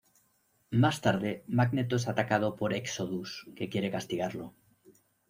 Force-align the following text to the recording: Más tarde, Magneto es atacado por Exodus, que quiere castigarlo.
Más 0.71 0.99
tarde, 0.99 1.43
Magneto 1.47 1.95
es 1.95 2.07
atacado 2.07 2.55
por 2.55 2.73
Exodus, 2.73 3.45
que 3.55 3.69
quiere 3.69 3.91
castigarlo. 3.91 4.55